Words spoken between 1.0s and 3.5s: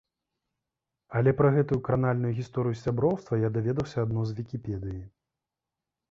Але пра гэту кранальную гісторыю сяброўства я